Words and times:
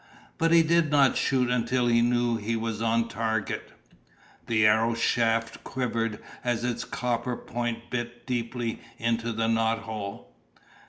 But 0.39 0.51
he 0.51 0.63
did 0.63 0.89
not 0.89 1.15
shoot 1.15 1.51
until 1.51 1.85
he 1.85 2.01
knew 2.01 2.35
he 2.37 2.55
was 2.55 2.81
on 2.81 3.07
target. 3.07 3.71
The 4.47 4.65
arrow's 4.65 4.97
shaft 4.99 5.63
quivered 5.63 6.17
as 6.43 6.63
its 6.63 6.85
copper 6.85 7.37
point 7.37 7.91
bit 7.91 8.25
deeply 8.25 8.81
into 8.97 9.31
the 9.31 9.47
knothole. 9.47 10.31